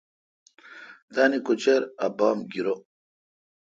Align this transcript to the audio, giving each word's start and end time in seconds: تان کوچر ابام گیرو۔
تان 1.13 1.31
کوچر 1.45 1.81
ابام 2.05 2.37
گیرو۔ 2.51 2.75